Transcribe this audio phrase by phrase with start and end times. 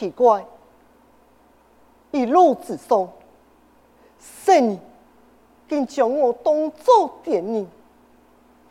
[0.00, 0.46] 奇怪，
[2.10, 3.06] 一路之上，
[4.18, 4.80] 神
[5.68, 7.68] 竟将我当作敌人，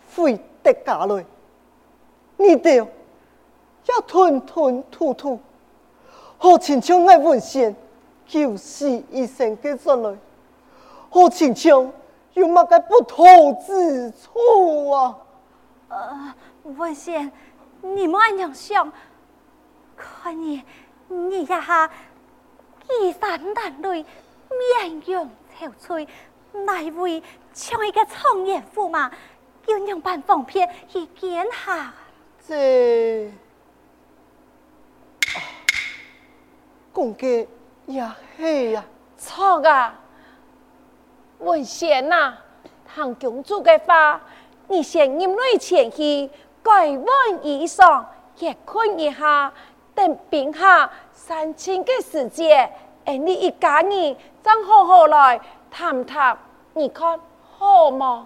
[0.08, 1.24] 非得家来，
[2.38, 5.40] 你哋要吞吞吐吐，
[6.40, 7.76] 好亲像爱文献
[8.26, 10.18] 救死一生嘅人来，
[11.12, 11.94] 好亲像
[12.34, 13.24] 有乜个不妥
[13.68, 15.16] 之处啊？
[15.90, 17.32] 呃，文献，
[17.82, 18.92] 你莫安样想，
[19.96, 20.64] 看你。
[21.10, 21.90] 你呀哈，
[22.88, 25.30] 衣衫褴褛，面容
[25.60, 26.08] 憔悴，
[26.66, 27.22] 来为
[27.52, 29.10] 像一个苍艳驸马，
[29.66, 31.92] 鸳鸯般凤翩去见下。
[32.48, 33.32] 这，
[36.94, 37.48] 公家
[37.88, 38.86] 呀，嘿呀，
[39.18, 40.00] 错啊！
[41.40, 42.38] 文贤呐，
[42.86, 44.22] 唐公主的话，
[44.68, 46.30] 你先饮泪前去，
[46.62, 48.06] 改问衣裳，
[48.38, 49.52] 也困一下。
[50.00, 52.72] 等冰下三千个世界，
[53.04, 56.38] 哎，你一家人正好好来谈谈，
[56.74, 57.20] 你看
[57.58, 58.26] 好吗？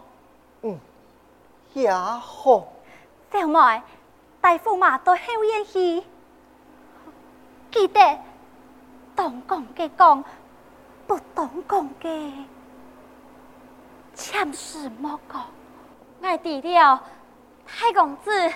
[0.61, 0.79] 嗯，
[1.73, 2.67] 也好。
[3.31, 3.81] 小妹，
[4.39, 6.03] 大驸马到后院去，
[7.71, 8.19] 记得
[9.15, 10.23] 当讲嘅讲，
[11.07, 12.33] 不懂讲嘅，
[14.13, 15.43] 千事莫讲。
[16.21, 17.01] 爱弟了，
[17.65, 18.53] 太公子，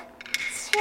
[0.54, 0.80] 请。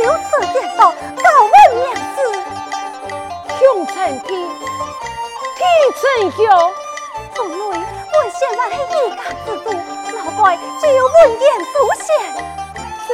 [0.00, 1.84] 命，就此跌倒，告问娘
[2.16, 2.18] 子，
[3.58, 4.28] 凶残的，
[5.56, 5.60] 替
[6.00, 6.02] 臣
[6.32, 6.40] 兄。
[7.34, 7.74] 从内文
[8.32, 9.66] 献还是一家之主，
[10.16, 10.40] 老怪
[10.80, 11.70] 只有文言出
[12.02, 12.08] 现。
[13.06, 13.10] 这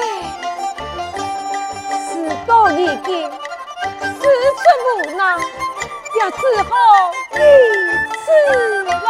[1.99, 2.09] 事
[2.47, 3.09] 到如今，
[4.01, 4.65] 事出
[4.95, 5.21] 无奈，
[6.15, 6.71] 也只好
[7.33, 7.37] 如
[8.25, 8.27] 此
[8.85, 9.05] 了。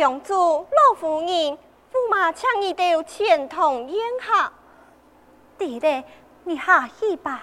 [0.00, 1.58] 公主、老夫人，驸
[2.08, 4.52] 马请你到前堂宴下。
[5.58, 6.04] 弟弟，
[6.44, 7.42] 你下去吧。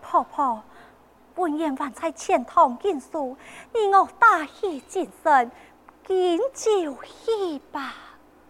[0.00, 0.62] 婆婆，
[1.34, 3.36] 文言还在前堂见书，
[3.74, 5.52] 你我大喜进身，
[6.06, 7.78] 敬酒一杯，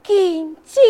[0.04, 0.80] 敬酒。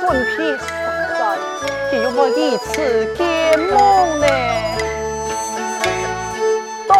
[0.00, 0.02] 分
[0.36, 0.66] 别散
[1.18, 1.18] 散，
[1.92, 2.72] 又我以此
[3.16, 3.20] 结
[3.56, 3.72] 盟
[4.20, 4.26] 呢？
[6.86, 6.92] 当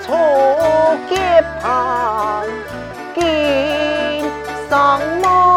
[0.00, 0.06] 初
[1.08, 1.12] 结
[1.62, 1.64] 伴，
[3.14, 3.20] 今
[4.68, 4.70] 生
[5.22, 5.49] 梦。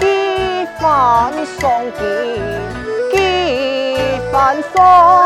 [0.00, 0.02] 几
[0.80, 1.60] 番送
[1.98, 2.02] 剑，
[3.10, 3.14] 几
[4.32, 5.23] 番送。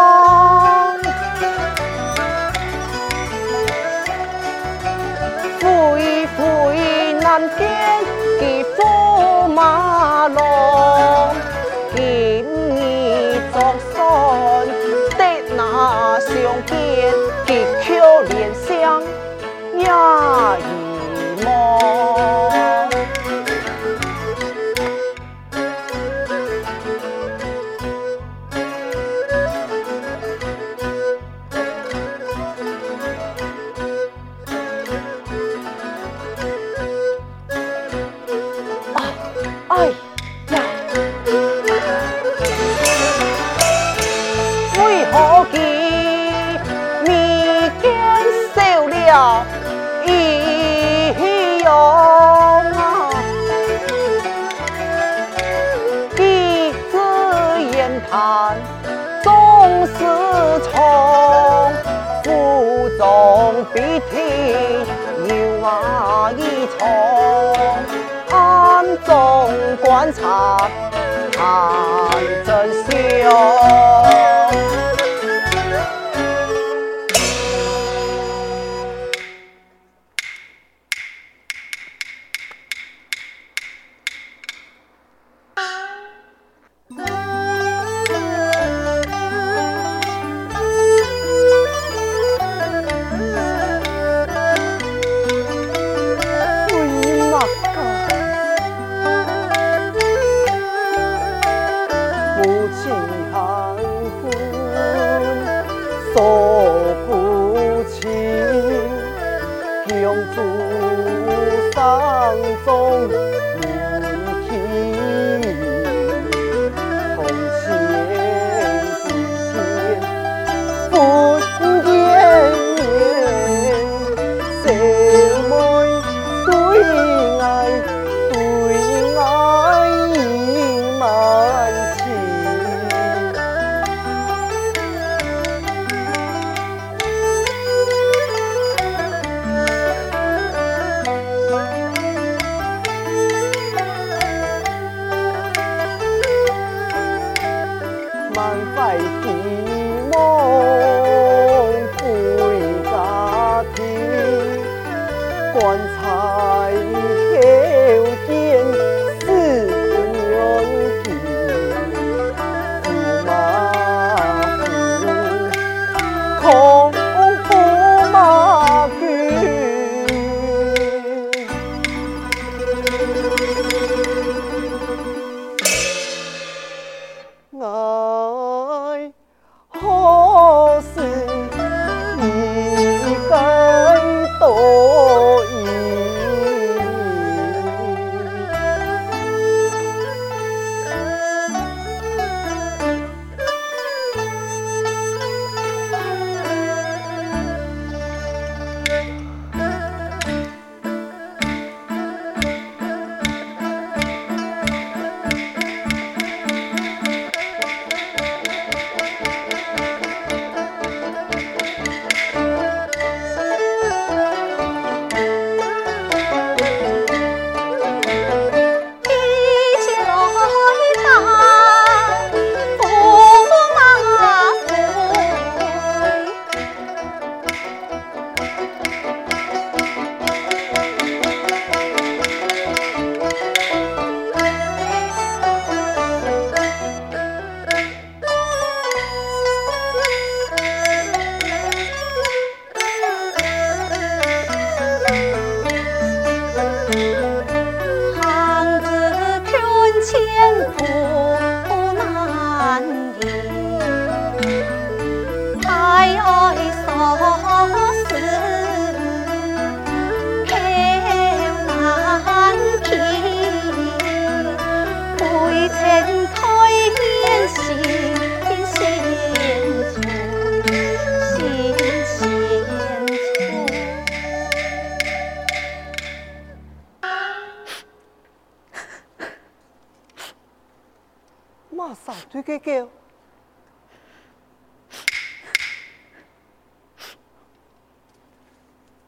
[282.59, 282.89] 叫，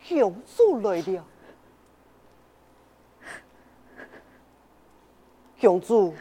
[0.09, 1.25] 公主来了。
[5.61, 6.15] 公主，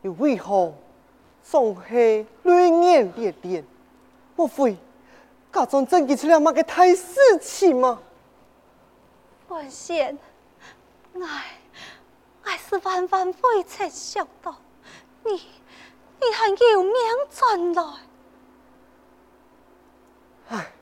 [0.00, 0.74] 你为何
[1.42, 3.62] 总是泪眼烈烈？
[4.34, 4.76] 莫非
[5.52, 8.00] 家中真的出了么个大事情吗？
[9.48, 10.18] 文贤，
[11.14, 11.58] 哎，
[12.42, 14.56] 还是万万未曾想到，
[15.24, 15.40] 你
[16.20, 16.92] 你还有命
[17.30, 17.82] 转来。
[20.48, 20.72] 唉，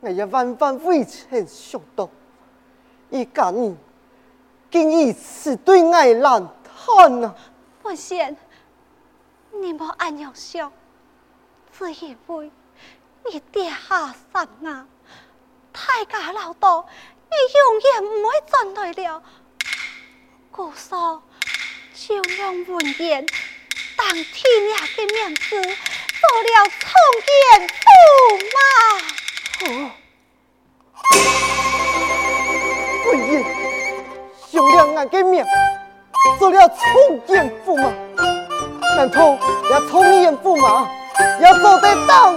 [0.00, 2.08] 我也万万未曾想到，
[3.10, 3.76] 一家你
[4.70, 7.34] 竟以此对爱难堪啊！
[7.82, 8.36] 文贤，
[9.52, 10.72] 你莫安样想，
[11.72, 12.50] 只因为
[13.30, 14.86] 你跌下山啊，
[15.72, 16.86] 太家老道。
[17.30, 19.22] 你永远唔会转来了，
[20.50, 21.22] 姑嫂
[21.92, 23.26] 就让文言
[23.98, 26.86] 当天涯的面子，做了冲
[27.26, 27.28] 天
[27.68, 27.90] 驸
[28.54, 28.56] 马。
[29.66, 29.68] 哦
[33.04, 33.44] 本爷
[34.52, 35.44] 想了俺的命，
[36.38, 37.82] 做了冲天驸马，
[38.96, 39.36] 难道
[39.70, 40.88] 要冲天驸马
[41.40, 42.27] 要做得到？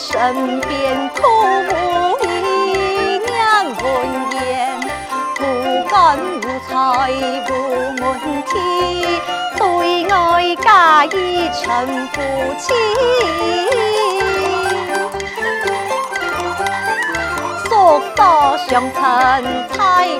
[0.00, 1.20] 身边苦
[1.68, 1.72] 无
[2.24, 2.26] 依，
[3.18, 3.30] 娘
[3.66, 3.84] 闻
[4.32, 4.40] 言
[5.36, 5.38] 不
[5.90, 5.94] 敢。
[6.68, 6.72] 财
[7.48, 7.50] 无
[8.00, 8.04] 问
[8.44, 8.50] 题，
[9.56, 9.60] 对
[10.08, 10.14] 爱
[10.56, 10.64] 假
[11.06, 11.08] 意
[11.50, 11.64] 成
[12.08, 12.14] 夫
[12.58, 12.64] 妻。
[17.64, 17.70] 宿
[18.14, 18.18] 舍
[18.68, 19.00] 相称
[19.72, 19.76] 彩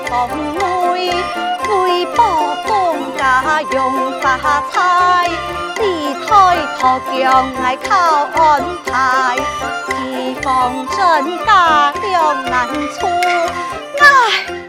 [0.07, 0.09] 凤
[0.55, 0.59] 妹，
[1.69, 1.71] 为
[2.17, 2.19] 保
[2.67, 2.70] 公
[3.71, 4.37] 用发
[4.71, 5.29] 财。
[5.79, 9.37] 你抬头将爱靠安排，
[9.87, 10.97] 提防真
[11.45, 12.67] 假两难
[12.99, 13.07] 处。
[13.99, 14.60] 唉。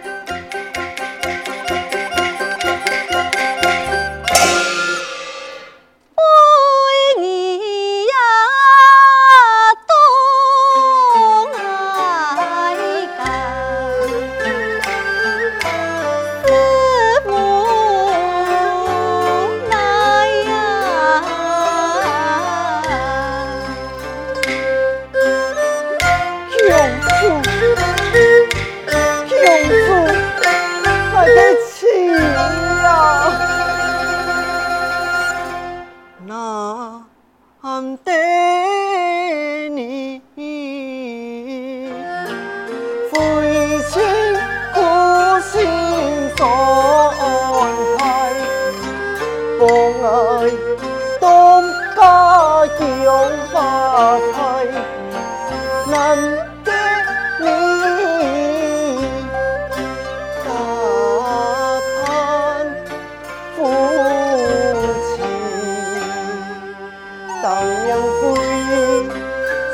[67.43, 69.09] 当娘妃，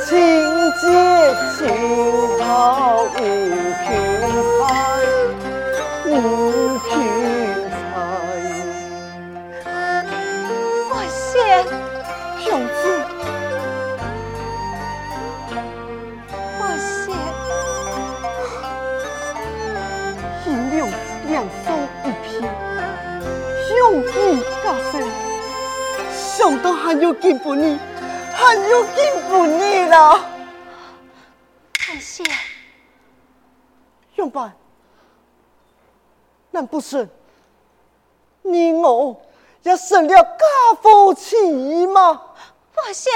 [0.07, 0.11] 情
[0.81, 0.89] 节
[1.59, 1.61] 情
[2.43, 3.68] 好意。
[26.89, 27.79] 还有敬不你，
[28.33, 30.19] 还有敬不你了。
[31.87, 32.25] 感谢，
[34.15, 34.57] 永伴，
[36.51, 37.07] 难不成
[38.41, 39.21] 你我
[39.65, 40.47] 也成了假
[40.81, 42.23] 夫妻吗？
[42.75, 43.13] 文贤，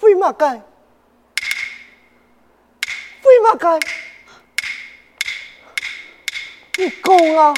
[0.00, 0.60] 我为嘛该？
[3.22, 3.78] 为嘛该？
[6.76, 7.54] 你讲啊！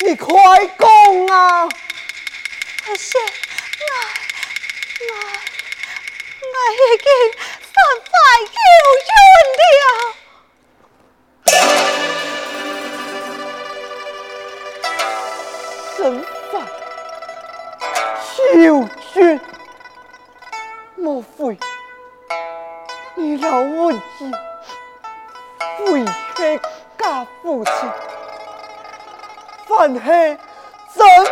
[0.00, 0.28] 你快
[0.66, 1.68] 讲啊！
[2.86, 3.84] 文贤，我
[5.00, 5.12] 我
[6.52, 7.06] 我已经
[7.62, 7.72] 身
[8.12, 8.14] 败
[8.44, 9.16] 名
[9.56, 9.88] 裂了。
[15.96, 15.98] 身
[16.52, 16.54] 败
[18.36, 18.36] 求
[19.14, 19.40] 全，
[20.96, 21.34] 莫非
[23.14, 24.30] 你老文言
[25.86, 26.60] 为何
[26.98, 27.02] 假
[27.42, 27.72] 父亲，
[29.66, 30.38] 反系
[30.96, 31.24] 真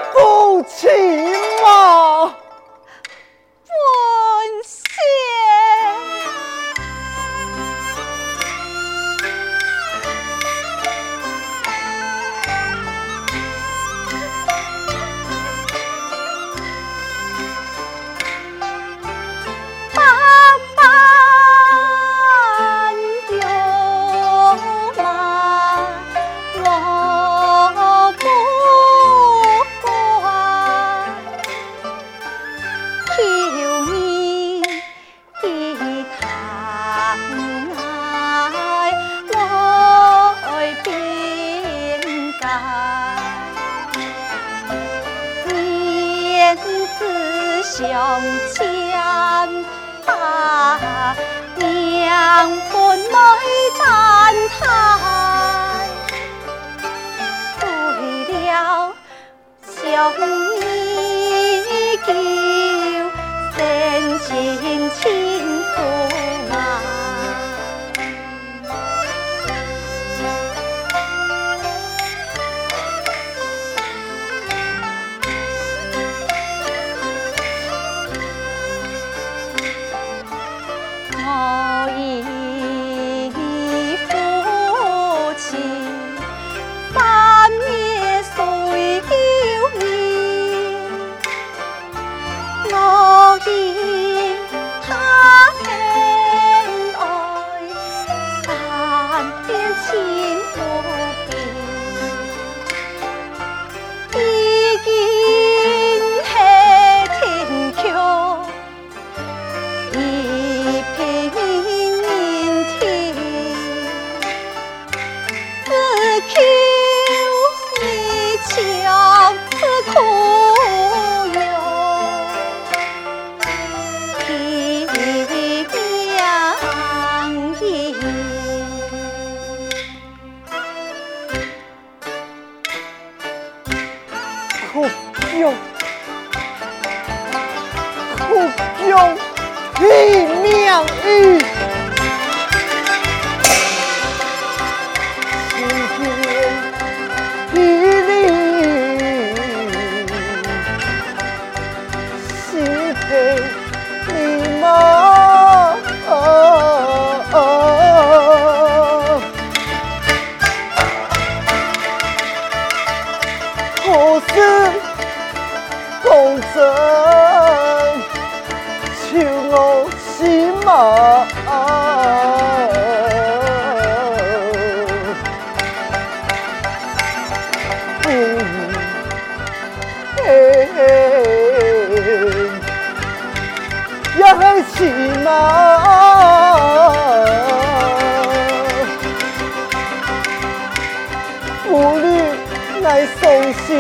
[192.83, 193.79] 父亲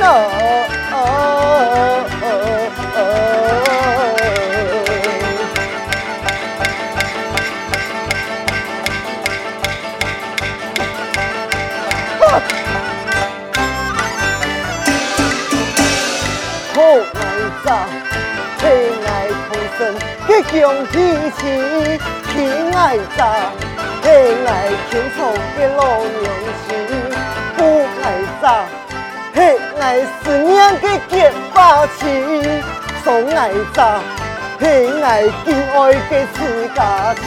[0.00, 0.48] 吗？
[20.60, 20.98] 将彼
[21.36, 23.50] 此亲爱咋，
[24.00, 24.06] 嘿
[24.46, 25.18] 爱轻草
[25.58, 26.24] 的老娘
[26.68, 26.70] 亲，
[27.56, 27.58] 不
[28.00, 28.04] 爱
[28.40, 28.64] 咋，
[29.34, 32.62] 嘿爱思念的结发情，
[33.02, 34.00] 总爱咋，
[34.60, 37.26] 嘿爱敬爱的自家亲。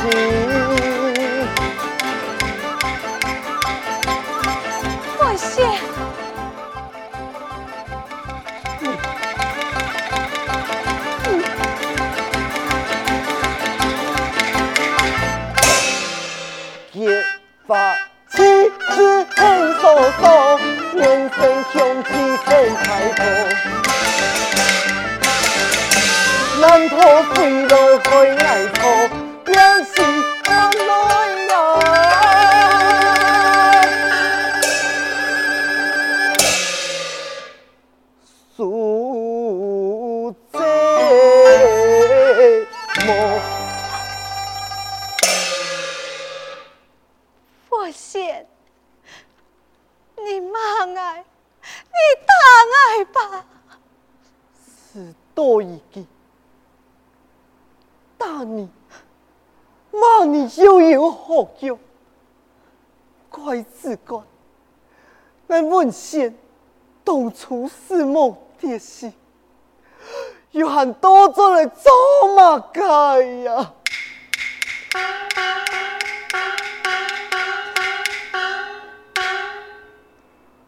[47.92, 48.48] 先，
[50.16, 50.60] 你妈
[50.96, 51.26] 爱，
[51.62, 52.34] 你大
[52.78, 53.46] 爱吧，
[54.94, 56.06] 是多一个，
[58.18, 58.70] 大你
[59.92, 61.78] 骂你又有何用？
[63.30, 64.22] 怪只怪，
[65.48, 66.38] 那问仙
[67.06, 69.12] 洞出四梦电视，
[70.52, 71.92] 要喊多做来做
[72.36, 73.74] 嘛该呀？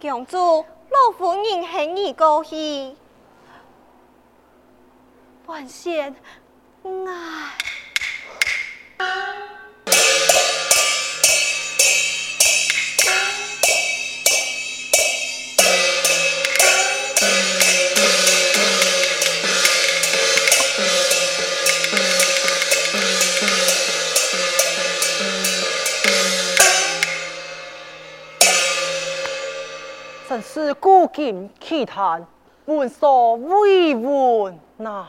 [0.04, 2.98] 公主，老夫人很你高兴。
[5.46, 6.14] 文贤，
[8.98, 9.53] 唉。
[31.86, 32.26] 谈，
[32.66, 35.08] 闻所未闻呐。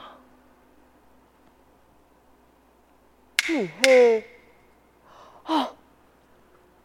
[3.48, 4.24] 你嘿
[5.44, 5.70] 啊，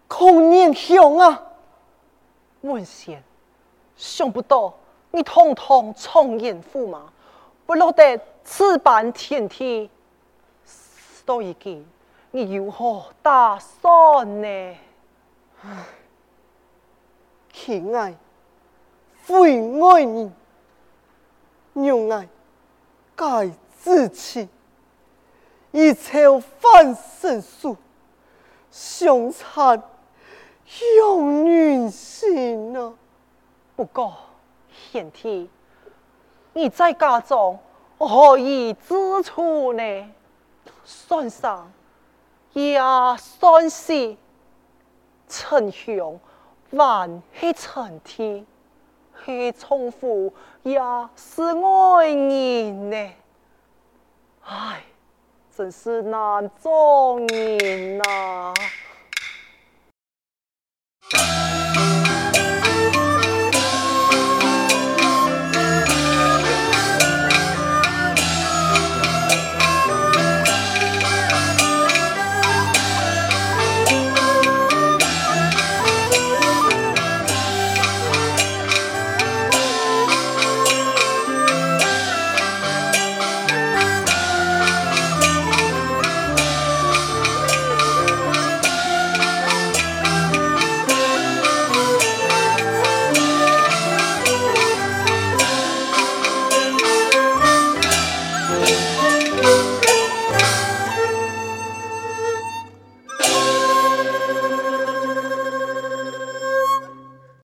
[0.08, 1.42] 孔年兄啊，
[2.62, 3.24] 文贤，
[3.96, 4.74] 想不到
[5.12, 7.12] 你堂堂状元驸马，
[7.66, 9.90] 不落得此般田地，
[10.66, 11.88] 所以今
[12.32, 14.78] 你有何打算呢？
[15.64, 15.86] 唉，
[17.54, 18.14] 亲爱。
[19.30, 20.32] 为爱你，
[21.74, 22.28] 让爱
[23.16, 24.50] 改自弃，
[25.72, 27.78] 以酬翻身术，
[28.72, 29.82] 相残
[30.98, 32.94] 用女心啊！
[33.76, 34.16] 不过
[34.92, 35.50] 贤弟，
[36.54, 37.58] 你在家中
[37.98, 40.12] 何以自处呢？
[40.84, 41.72] 算上
[42.54, 42.80] 也
[43.18, 44.18] 算是
[45.28, 46.20] 称兄，
[46.72, 48.46] 还是称弟？
[49.30, 50.80] 去重复也
[51.16, 53.12] 是爱人呢，
[54.44, 54.84] 唉，
[55.56, 58.54] 真是难做人呐、啊。